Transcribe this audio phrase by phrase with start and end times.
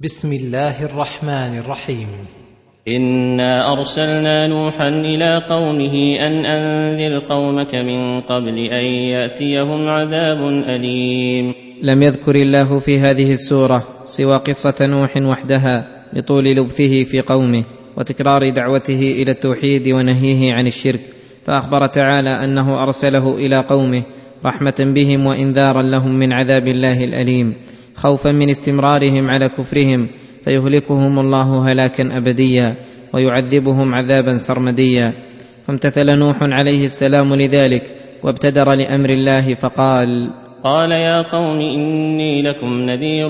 [0.00, 2.08] بسم الله الرحمن الرحيم.
[2.88, 10.38] إنا أرسلنا نوحا إلى قومه أن أنذر قومك من قبل أن يأتيهم عذاب
[10.68, 11.54] أليم.
[11.82, 17.64] لم يذكر الله في هذه السورة سوى قصة نوح وحدها لطول لبثه في قومه
[17.96, 21.00] وتكرار دعوته إلى التوحيد ونهيه عن الشرك.
[21.44, 24.02] فأخبر تعالى أنه أرسله إلى قومه
[24.44, 27.54] رحمة بهم وانذارا لهم من عذاب الله الأليم.
[27.96, 30.08] خوفا من استمرارهم على كفرهم
[30.44, 32.76] فيهلكهم الله هلاكا ابديا
[33.14, 35.12] ويعذبهم عذابا سرمديا.
[35.66, 37.82] فامتثل نوح عليه السلام لذلك
[38.22, 40.30] وابتدر لأمر الله فقال
[40.64, 43.28] قال يا قوم إني لكم نذير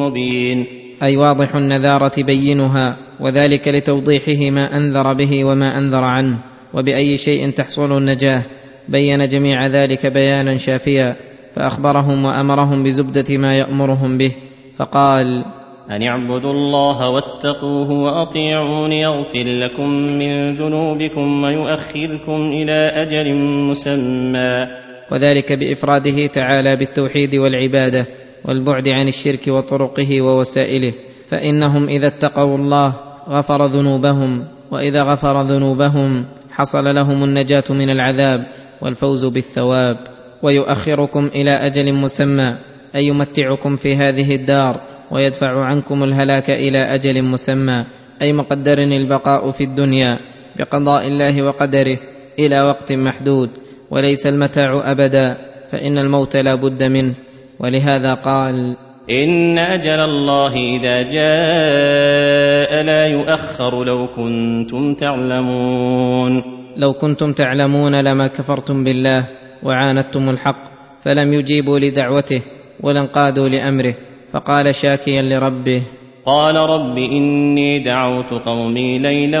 [0.00, 0.66] مبين.
[1.02, 6.38] أي واضح النذارة بينها وذلك لتوضيحه ما أنذر به وما أنذر عنه
[6.74, 8.44] وبأي شيء تحصل النجاة.
[8.88, 11.31] بين جميع ذلك بيانا شافيا.
[11.54, 14.36] فأخبرهم وأمرهم بزبدة ما يأمرهم به
[14.76, 15.44] فقال
[15.90, 23.34] ان اعبدوا الله واتقوه واطيعون يغفر لكم من ذنوبكم ويؤخركم إلى أجل
[23.70, 24.66] مسمى.
[25.12, 28.06] وذلك بإفراده تعالى بالتوحيد والعبادة
[28.44, 30.92] والبعد عن الشرك وطرقه ووسائله
[31.28, 32.94] فإنهم إذا اتقوا الله
[33.28, 38.46] غفر ذنوبهم وإذا غفر ذنوبهم حصل لهم النجاة من العذاب
[38.82, 40.11] والفوز بالثواب.
[40.42, 42.54] ويؤخركم إلى أجل مسمى
[42.94, 47.84] أي يمتعكم في هذه الدار ويدفع عنكم الهلاك إلى أجل مسمى
[48.22, 50.18] أي مقدر البقاء في الدنيا
[50.58, 51.98] بقضاء الله وقدره
[52.38, 53.50] إلى وقت محدود
[53.90, 55.36] وليس المتاع أبدا
[55.70, 57.14] فإن الموت لا بد منه
[57.60, 58.76] ولهذا قال
[59.10, 66.42] إن أجل الله إذا جاء لا يؤخر لو كنتم تعلمون.
[66.76, 72.42] لو كنتم تعلمون لما كفرتم بالله وعاندتم الحق فلم يجيبوا لدعوته
[72.80, 73.94] ولا انقادوا لأمره.
[74.32, 75.82] فقال شاكيا لربه
[76.26, 79.40] قال رب إني دعوت قومي ليلا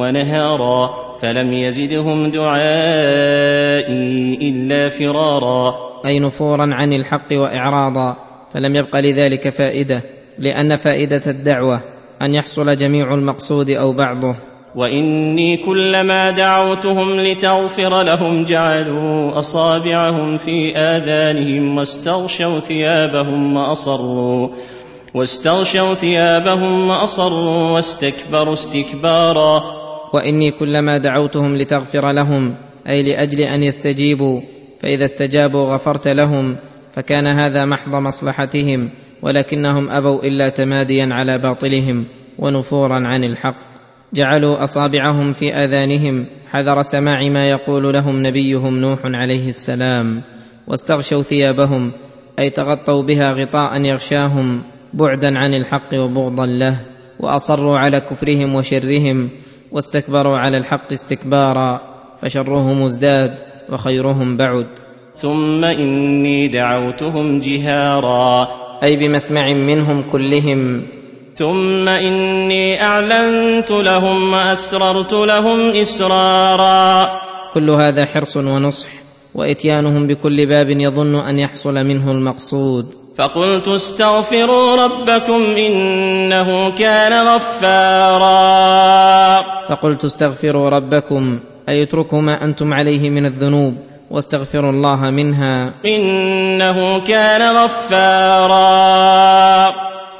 [0.00, 0.90] ونهارا
[1.22, 2.62] فلم يزدهم دعائي
[4.42, 5.74] إلا فرارا.
[6.06, 8.16] أي نفورا عن الحق واعراضا
[8.54, 10.02] فلم يبق لذلك فائدة
[10.38, 11.80] لأن فائدة الدعوة
[12.22, 14.51] أن يحصل جميع المقصود أو بعضه.
[14.74, 24.48] واني كلما دعوتهم لتغفر لهم جعلوا اصابعهم في اذانهم واستغشوا ثيابهم واصروا
[25.14, 29.62] واستغشوا ثيابهم واصروا واستكبروا استكبارا
[30.14, 32.54] واني كلما دعوتهم لتغفر لهم
[32.88, 34.40] أي لاجل ان يستجيبوا
[34.80, 36.56] فاذا استجابوا غفرت لهم
[36.92, 38.90] فكان هذا محض مصلحتهم
[39.22, 42.04] ولكنهم ابوا الا تماديا على باطلهم
[42.38, 43.71] ونفورا عن الحق
[44.14, 50.22] جعلوا أصابعهم في آذانهم حذر سماع ما يقول لهم نبيهم نوح عليه السلام
[50.66, 51.92] واستغشوا ثيابهم
[52.38, 54.62] أي تغطوا بها غطاء يغشاهم
[54.94, 56.80] بعدا عن الحق وبغضا له
[57.20, 59.30] وأصروا على كفرهم وشرهم
[59.72, 61.80] واستكبروا على الحق استكبارا
[62.22, 63.34] فشرهم ازداد
[63.72, 64.66] وخيرهم بعد.
[65.16, 68.48] ثم إني دعوتهم جهارا.
[68.82, 70.82] أي بمسمع منهم كلهم
[71.36, 77.20] ثم إني أعلنت لهم وأسررت لهم إسرارا.
[77.54, 78.88] كل هذا حرص ونصح
[79.34, 82.86] وإتيانهم بكل باب يظن أن يحصل منه المقصود.
[83.18, 88.32] فقلت استغفروا ربكم إنه كان غفارا.
[89.68, 93.74] فقلت استغفروا ربكم أي اتركوا ما أنتم عليه من الذنوب
[94.10, 95.72] واستغفروا الله منها.
[95.86, 98.52] إنه كان غفارا.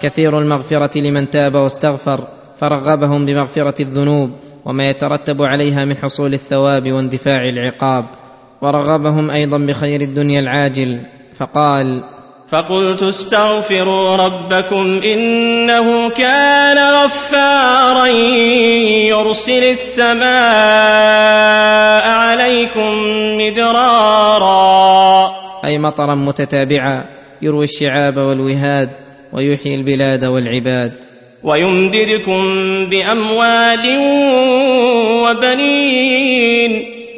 [0.02, 4.30] كثير المغفرة لمن تاب واستغفر فرغبهم بمغفرة الذنوب
[4.64, 8.04] وما يترتب عليها من حصول الثواب واندفاع العقاب.
[8.62, 11.00] ورغبهم أيضا بخير الدنيا العاجل.
[11.34, 12.04] فقال
[12.50, 18.06] فقلت استغفروا ربكم إنه كان غفارا
[19.08, 20.22] يرسل السماء
[22.08, 22.92] عليكم
[23.38, 25.30] مدرارا.
[25.64, 27.04] أي مطرا متتابعا
[27.42, 29.12] يروي الشعاب والوهاد.
[29.32, 30.93] ويحيي البلاد والعباد.
[31.44, 32.43] ويمددكم
[32.90, 33.99] بأموال
[35.25, 36.70] وبنين.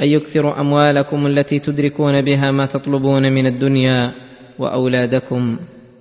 [0.02, 4.11] اي يكثر أموالكم التي تدركون بها ما تطلبون من الدنيا
[4.58, 5.56] وأولادكم.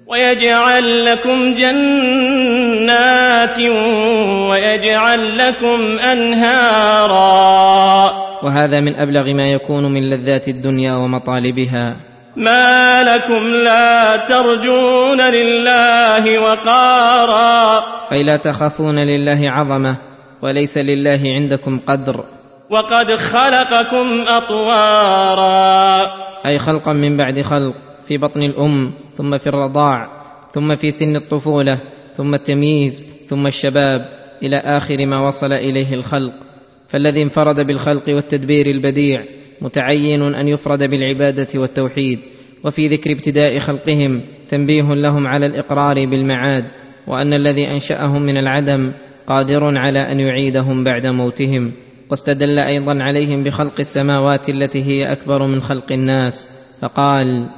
[0.08, 3.60] ويجعل لكم جنات
[4.50, 5.80] ويجعل لكم
[6.12, 7.24] أنهارا.
[8.44, 12.13] وهذا من أبلغ ما يكون من لذات الدنيا ومطالبها.
[12.36, 17.84] ما لكم لا ترجون لله وقارا.
[18.12, 19.98] أي لا تخافون لله عظمة
[20.42, 22.24] وليس لله عندكم قدر.
[22.70, 26.08] وقد خلقكم أطوارا.
[26.46, 27.76] أي خلقا من بعد خلق
[28.08, 30.08] في بطن الأم ثم في الرضاع
[30.54, 31.78] ثم في سن الطفولة
[32.16, 34.06] ثم التمييز ثم الشباب
[34.44, 36.34] إلى آخر ما وصل إليه الخلق.
[36.90, 39.26] فالذي انفرد بالخلق والتدبير البديع
[39.64, 42.20] متعين أن يفرد بالعبادة والتوحيد
[42.64, 46.66] وفي ذكر ابتداء خلقهم تنبيه لهم على الإقرار بالمعاد
[47.08, 48.92] وأن الذي أنشأهم من العدم
[49.28, 51.72] قادر على أن يعيدهم بعد موتهم
[52.10, 56.50] واستدل أيضا عليهم بخلق السماوات التي هي أكبر من خلق الناس
[56.82, 57.50] فقال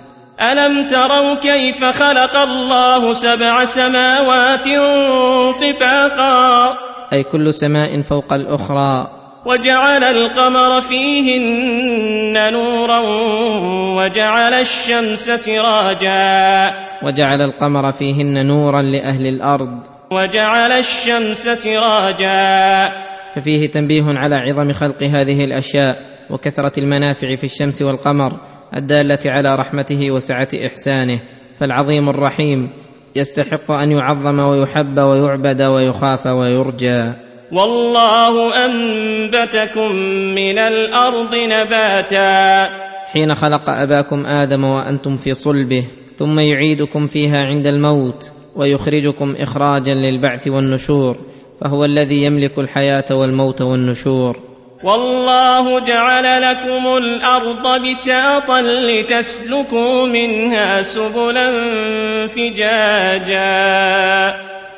[0.52, 4.66] ألم تروا كيف خلق الله سبع سماوات
[5.62, 6.78] طباقا؟
[7.14, 13.00] أي كل سماء فوق الأخرى وجعل القمر فيهن نورا
[13.96, 16.74] وجعل الشمس سراجا.
[17.04, 19.80] وجعل القمر فيهن نورا لأهل الأرض.
[20.12, 22.90] وجعل الشمس سراجا.
[23.36, 25.96] ففيه تنبيه على عظم خلق هذه الأشياء
[26.30, 28.40] وكثرة المنافع في الشمس والقمر
[28.76, 31.20] الدالة على رحمته وسعة إحسانه.
[31.60, 32.70] فالعظيم الرحيم
[33.16, 37.25] يستحق أن يعظم ويحب ويعبد ويخاف ويرجى.
[37.52, 39.92] والله أنبتكم
[40.36, 42.70] من الأرض نباتا.
[43.14, 45.84] حين خلق أباكم آدم وأنتم في صلبه
[46.18, 51.18] ثم يعيدكم فيها عند الموت ويخرجكم إخراجا للبعث والنشور
[51.62, 54.38] فهو الذي يملك الحياة والموت والنشور.
[54.84, 61.52] والله جعل لكم الأرض بساطا لتسلكوا منها سبلا
[62.28, 63.46] فجاجا.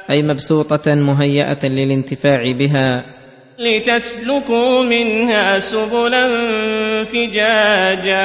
[0.09, 3.05] أي مبسوطة مهيئة للانتفاع بها.
[3.59, 6.27] لتسلكوا منها سبلا
[7.05, 8.17] فجاجا.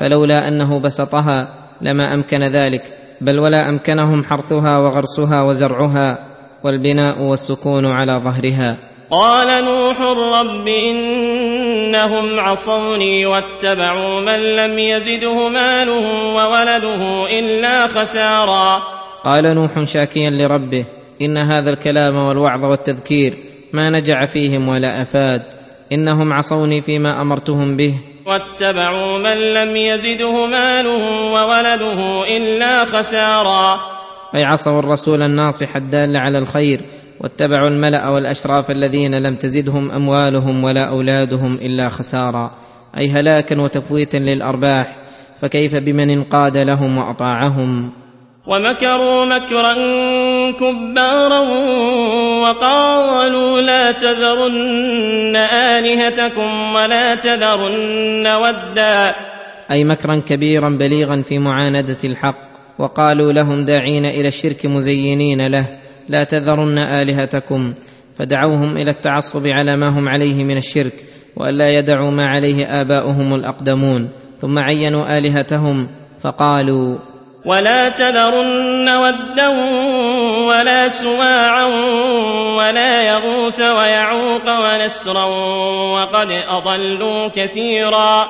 [0.00, 1.48] فلولا أنه بسطها
[1.82, 2.82] لما أمكن ذلك
[3.20, 6.18] بل ولا أمكنهم حرثها وغرسها وزرعها
[6.64, 8.76] والبناء والسكون على ظهرها.
[9.10, 10.00] قال نوح
[10.40, 18.97] رب إنهم عصوني واتبعوا من لم يزده ماله وولده إلا خسارا.
[19.24, 20.86] قال نوح شاكيا لربه
[21.22, 23.34] إن هذا الكلام والوعظ والتذكير
[23.72, 25.42] ما نجع فيهم ولا أفاد.
[25.92, 27.94] إنهم عصوني فيما أمرتهم به.
[28.26, 33.80] واتبعوا من لم يزده ماله وولده إلا خسارا.
[34.34, 36.80] أي عصوا الرسول الناصح الدال على الخير
[37.20, 42.50] واتبعوا الملأ والأشراف الذين لم تزدهم أموالهم ولا أولادهم إلا خسارا.
[42.98, 44.96] أي هلاكا وتفويتا للأرباح
[45.40, 47.92] فكيف بمن انقاد لهم وأطاعهم؟
[48.48, 49.74] ومكروا مكرا
[50.52, 51.40] كبارا
[52.42, 59.14] وقالوا لا تذرن آلهتكم ولا تذرن ودا.
[59.70, 62.48] أي مكرا كبيرا بليغا في معاندة الحق
[62.78, 65.66] وقالوا لهم داعين إلى الشرك مزينين له
[66.08, 67.74] لا تذرن آلهتكم.
[68.18, 70.92] فدعوهم إلى التعصب على ما هم عليه من الشرك
[71.36, 74.10] والا يدعوا ما عليه آباؤهم الأقدمون.
[74.38, 75.88] ثم عينوا آلهتهم
[76.20, 76.98] فقالوا
[77.44, 79.48] ولا تذرن ودا
[80.48, 81.64] ولا سواعا
[82.56, 85.24] ولا يغوث ويعوق ونسرا
[85.94, 88.28] وقد أضلوا كثيرا.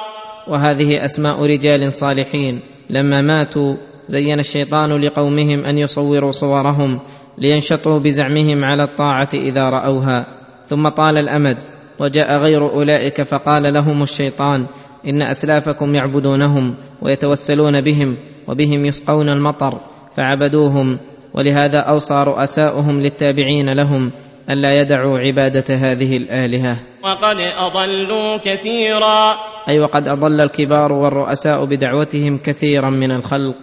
[0.48, 2.60] وهذه أسماء رجال صالحين.
[2.90, 3.76] لما ماتوا
[4.08, 7.00] زين الشيطان لقومهم أن يصوروا صورهم
[7.38, 10.26] لينشطوا بزعمهم على الطاعة إذا رأوها.
[10.66, 11.56] ثم طال الأمد
[12.00, 14.66] وجاء غير أولئك فقال لهم الشيطان
[15.06, 18.16] إن أسلافكم يعبدونهم ويتوسلون بهم
[18.48, 19.80] وبهم يسقون المطر
[20.16, 20.98] فعبدوهم
[21.34, 24.12] ولهذا أوصى رؤساؤهم للتابعين لهم
[24.50, 26.76] الا يدعوا عبادة هذه الآلهة.
[27.04, 29.36] وقد أضلوا كثيرا.
[29.70, 33.56] أي وقد أضل الكبار والرؤساء بدعوتهم كثيرا من الخلق.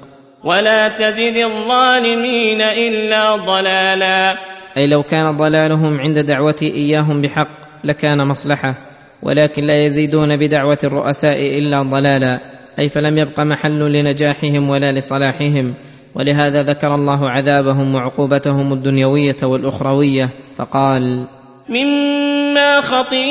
[0.44, 4.38] ولا تزد الظالمين إلا ضلالا.
[4.78, 7.50] أي لو كان ضلالهم عند دعوتي إياهم بحق
[7.84, 8.76] لكان مصلحة
[9.24, 12.55] ولكن لا يزيدون بدعوة الرؤساء إلا ضلالا.
[12.80, 15.74] أي فلم يبق محل لنجاحهم ولا لصلاحهم.
[16.16, 21.28] ولهذا ذكر الله عذابهم وعقوبتهم الدنيوية والأخروية فقال
[21.70, 23.26] مما خطيئاتهم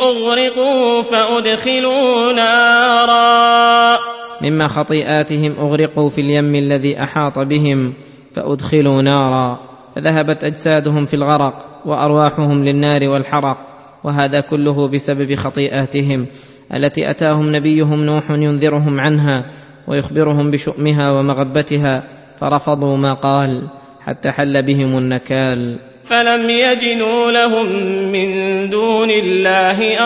[0.00, 3.98] اغرقوا فادخلوا نارا.
[4.42, 7.94] مما خطيئاتهم اغرقوا في اليم الذي احاط بهم
[8.34, 9.58] فادخلوا نارا.
[9.96, 13.69] فذهبت أجسادهم في الغرق وأرواحهم للنار والحرق.
[14.04, 16.26] وهذا كله بسبب خطيئاتهم
[16.74, 19.44] التي أتاهم نبيهم نوح ينذرهم عنها
[19.88, 22.04] ويخبرهم بشؤمها ومغبتها
[22.36, 23.68] فرفضوا ما قال
[24.00, 25.78] حتى حل بهم النكال.
[26.06, 27.66] فلم يجدوا لهم
[28.12, 28.30] من
[28.70, 29.98] دون الله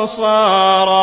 [0.00, 1.00] أنصارا.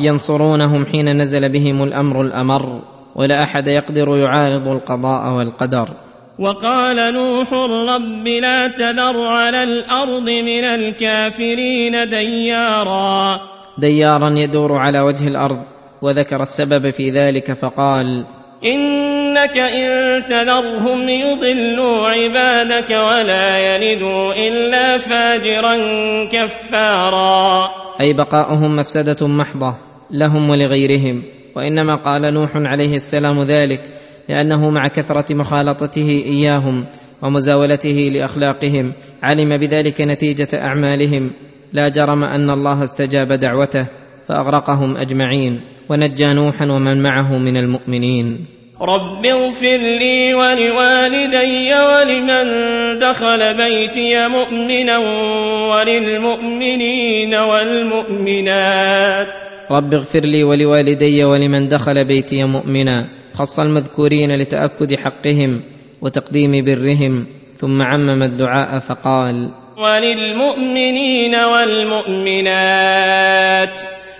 [0.00, 2.82] ينصرونهم حين نزل بهم الأمر الأمر
[3.14, 6.09] ولا أحد يقدر يعارض القضاء والقدر.
[6.40, 7.52] وقال نوح
[7.94, 13.40] رب لا تذر على الأرض من الكافرين ديارا.
[13.78, 15.58] ديارا يدور على وجه الأرض
[16.02, 18.26] وذكر السبب في ذلك فقال
[18.64, 25.76] إنك إن تذرهم يضلوا عبادك ولا يلدوا إلا فاجرا
[26.24, 27.68] كفارا.
[28.00, 29.74] أي بقاؤهم مفسدة محضة
[30.10, 31.22] لهم ولغيرهم
[31.56, 33.99] وإنما قال نوح عليه السلام ذلك
[34.30, 36.84] لأنه مع كثرة مخالطته إياهم
[37.22, 41.30] ومزاولته لأخلاقهم علم بذلك نتيجة أعمالهم.
[41.72, 43.88] لا جرم أن الله استجاب دعوته
[44.28, 45.60] فأغرقهم أجمعين.
[45.88, 48.46] ونجى نوحا ومن معه من المؤمنين.
[48.80, 52.46] رب اغفر لي ولوالدي ولمن
[52.98, 54.98] دخل بيتي مؤمنا
[55.70, 59.26] وللمؤمنين والمؤمنات.
[59.70, 65.62] رب اغفر لي ولوالدي ولمن دخل بيتي مؤمنا خص المذكورين لتأكد حقهم
[66.02, 71.34] وتقديم برهم ثم عمم الدعاء فقال وللمؤمنين
[72.14, 72.60] والمؤمنات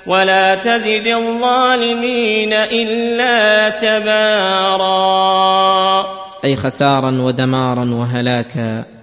[0.07, 4.91] ولا تزد الظالمين إلا تبارا.
[6.45, 9.00] أي خسارا ودمارا وهلاكا.